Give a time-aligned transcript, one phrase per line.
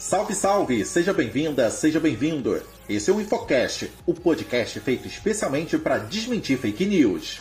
[0.00, 0.82] Salve, salve!
[0.86, 2.58] Seja bem-vinda, seja bem-vindo!
[2.88, 7.38] Esse é o Infocast, o podcast feito especialmente para desmentir fake news.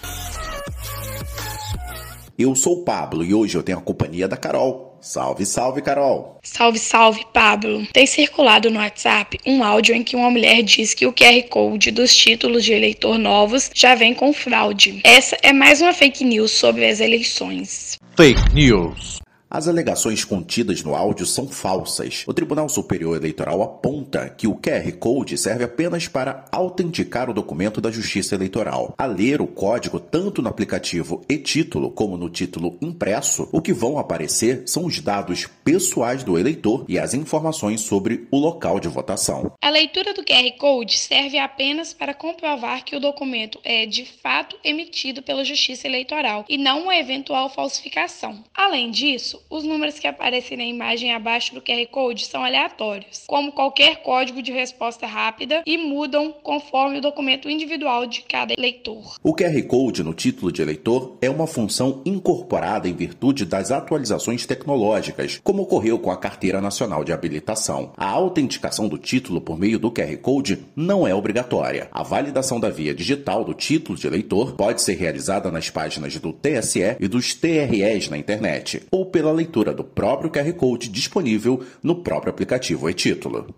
[2.37, 4.97] Eu sou o Pablo e hoje eu tenho a companhia da Carol.
[4.99, 6.37] Salve, salve, Carol!
[6.43, 7.87] Salve, salve, Pablo!
[7.93, 11.91] Tem circulado no WhatsApp um áudio em que uma mulher diz que o QR Code
[11.91, 14.99] dos títulos de eleitor novos já vem com fraude.
[15.05, 17.97] Essa é mais uma fake news sobre as eleições.
[18.17, 19.21] Fake News.
[19.51, 22.23] As alegações contidas no áudio são falsas.
[22.27, 27.81] O Tribunal Superior Eleitoral aponta que o QR Code serve apenas para autenticar o documento
[27.81, 28.93] da Justiça Eleitoral.
[28.95, 33.97] A ler o código tanto no aplicativo e-título como no título impresso, o que vão
[33.97, 39.51] aparecer são os dados pessoais do eleitor e as informações sobre o local de votação.
[39.59, 44.55] A leitura do QR Code serve apenas para comprovar que o documento é de fato
[44.63, 48.43] emitido pela Justiça Eleitoral e não uma eventual falsificação.
[48.53, 53.51] Além disso, os números que aparecem na imagem abaixo do QR Code são aleatórios, como
[53.51, 59.15] qualquer código de resposta rápida, e mudam conforme o documento individual de cada eleitor.
[59.23, 64.45] O QR Code no título de eleitor é uma função incorporada em virtude das atualizações
[64.45, 67.93] tecnológicas, como ocorreu com a Carteira Nacional de Habilitação.
[67.97, 71.87] A autenticação do título por meio do QR Code não é obrigatória.
[71.91, 76.33] A validação da via digital do título de eleitor pode ser realizada nas páginas do
[76.33, 81.63] TSE e dos TREs na internet, ou pela pela leitura do próprio QR Code disponível
[81.83, 83.53] no próprio aplicativo e-título.